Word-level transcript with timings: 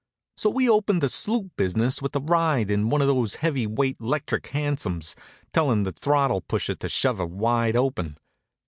So 0.35 0.49
we 0.49 0.67
opened 0.67 1.01
the 1.03 1.09
sloot 1.09 1.55
business 1.55 2.01
with 2.01 2.15
a 2.15 2.19
ride 2.19 2.71
in 2.71 2.89
one 2.89 3.01
of 3.01 3.07
those 3.07 3.35
heavy 3.35 3.67
weight 3.67 4.01
'lectric 4.01 4.47
hansoms, 4.47 5.15
telling 5.53 5.83
the 5.83 5.91
throttle 5.91 6.41
pusher 6.41 6.73
to 6.73 6.89
shove 6.89 7.19
her 7.19 7.27
wide 7.27 7.75
open. 7.75 8.17